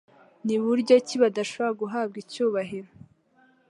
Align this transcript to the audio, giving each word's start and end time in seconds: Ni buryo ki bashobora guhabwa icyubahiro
Ni 0.45 0.55
buryo 0.63 0.95
ki 1.07 1.15
bashobora 1.21 1.71
guhabwa 1.79 2.15
icyubahiro 2.23 2.89